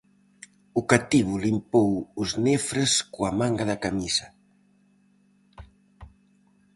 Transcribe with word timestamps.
O 0.79 0.81
cativo 0.91 1.33
limpou 1.45 1.91
os 2.21 2.29
nefres 2.45 2.91
coa 3.13 3.31
manga 3.39 3.63
da 3.71 3.81
camisa. 3.85 4.27